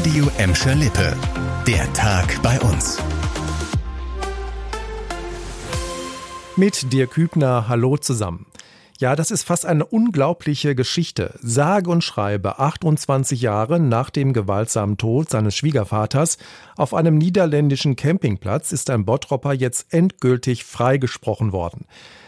[0.00, 1.14] Radio Emscher Lippe.
[1.66, 2.96] Der Tag bei uns.
[6.56, 8.46] Mit dir Kübner, hallo zusammen.
[8.98, 11.38] Ja, das ist fast eine unglaubliche Geschichte.
[11.42, 16.38] Sage und schreibe 28 Jahre nach dem gewaltsamen Tod seines Schwiegervaters
[16.78, 21.84] auf einem niederländischen Campingplatz ist ein Bottropper jetzt endgültig freigesprochen worden.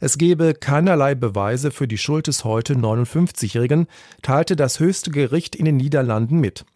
[0.00, 3.86] Es gebe keinerlei Beweise für die Schuld des heute 59-Jährigen,
[4.20, 6.66] teilte das höchste Gericht in den Niederlanden mit.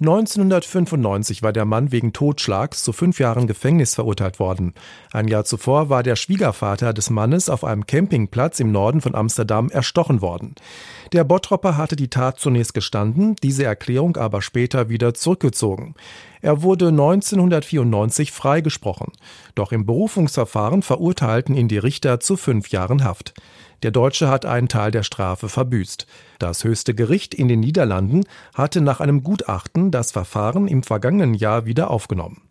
[0.00, 4.72] 1995 war der Mann wegen Totschlags zu fünf Jahren Gefängnis verurteilt worden.
[5.12, 9.68] Ein Jahr zuvor war der Schwiegervater des Mannes auf einem Campingplatz im Norden von Amsterdam
[9.68, 10.54] erstochen worden.
[11.12, 15.94] Der Bottropper hatte die Tat zunächst gestanden, diese Erklärung aber später wieder zurückgezogen.
[16.40, 19.12] Er wurde 1994 freigesprochen.
[19.54, 23.34] Doch im Berufungsverfahren verurteilten ihn die Richter zu fünf Jahren Haft.
[23.82, 26.06] Der Deutsche hat einen Teil der Strafe verbüßt.
[26.38, 28.24] Das höchste Gericht in den Niederlanden
[28.54, 32.49] hatte nach einem Gutachten das Verfahren im vergangenen Jahr wieder aufgenommen.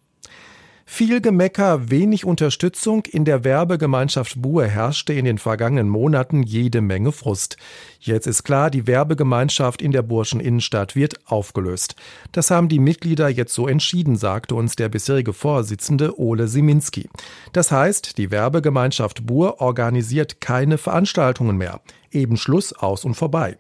[0.91, 3.05] Viel Gemecker, wenig Unterstützung.
[3.05, 7.57] In der Werbegemeinschaft Buhr herrschte in den vergangenen Monaten jede Menge Frust.
[7.99, 11.95] Jetzt ist klar, die Werbegemeinschaft in der Burschen Innenstadt wird aufgelöst.
[12.31, 17.07] Das haben die Mitglieder jetzt so entschieden, sagte uns der bisherige Vorsitzende Ole Siminski.
[17.53, 21.81] Das heißt, die Werbegemeinschaft Buhr organisiert keine Veranstaltungen mehr.
[22.11, 23.57] Eben Schluss aus und vorbei.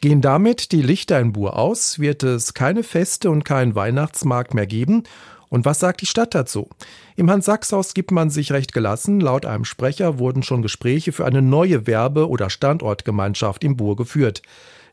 [0.00, 4.66] Gehen damit die Lichter in Buhr aus, wird es keine Feste und keinen Weihnachtsmarkt mehr
[4.66, 5.04] geben
[5.50, 6.70] und was sagt die Stadt dazu?
[7.16, 9.20] Im Hans-Sachs-Haus gibt man sich recht gelassen.
[9.20, 14.42] Laut einem Sprecher wurden schon Gespräche für eine neue Werbe- oder Standortgemeinschaft im Bur geführt.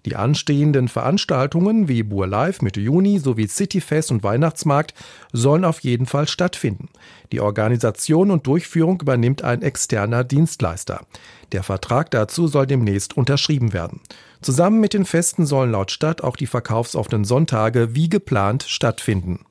[0.05, 4.94] Die anstehenden Veranstaltungen wie Bur Live Mitte Juni sowie Cityfest und Weihnachtsmarkt
[5.31, 6.89] sollen auf jeden Fall stattfinden.
[7.31, 11.02] Die Organisation und Durchführung übernimmt ein externer Dienstleister.
[11.52, 14.02] Der Vertrag dazu soll demnächst unterschrieben werden.
[14.41, 19.45] Zusammen mit den Festen sollen laut Stadt auch die verkaufsoffenen Sonntage wie geplant stattfinden.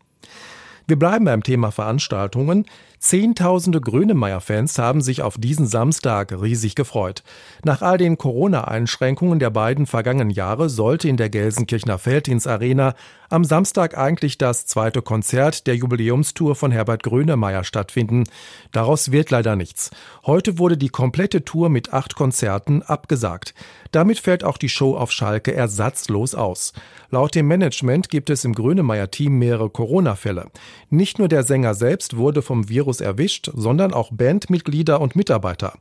[0.89, 2.65] Wir bleiben beim Thema Veranstaltungen.
[3.01, 7.25] Zehntausende Grönemeyer-Fans haben sich auf diesen Samstag riesig gefreut.
[7.65, 12.95] Nach all den Corona-Einschränkungen der beiden vergangenen Jahre sollte in der Gelsenkirchener Felddienst-Arena
[13.29, 18.25] am Samstag eigentlich das zweite Konzert der Jubiläumstour von Herbert Grönemeyer stattfinden.
[18.73, 19.91] Daraus wird leider nichts.
[20.25, 23.55] Heute wurde die komplette Tour mit acht Konzerten abgesagt.
[23.93, 26.73] Damit fällt auch die Show auf Schalke ersatzlos aus.
[27.11, 30.51] Laut dem Management gibt es im Grönemeyer-Team mehrere Corona-Fälle.
[30.91, 35.75] Nicht nur der Sänger selbst wurde vom Virus erwischt, sondern auch Bandmitglieder und Mitarbeiter.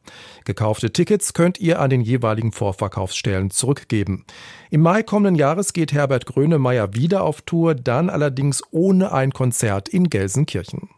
[0.45, 4.25] Gekaufte Tickets könnt ihr an den jeweiligen Vorverkaufsstellen zurückgeben.
[4.69, 9.90] Im Mai kommenden Jahres geht Herbert Grönemeyer wieder auf Tour, dann allerdings ohne ein Konzert
[9.90, 10.90] in Gelsenkirchen.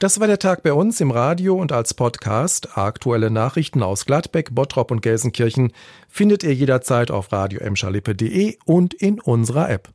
[0.00, 2.76] Das war der Tag bei uns im Radio und als Podcast.
[2.76, 5.72] Aktuelle Nachrichten aus Gladbeck, Bottrop und Gelsenkirchen
[6.08, 7.60] findet ihr jederzeit auf radio
[8.64, 9.92] und in unserer App.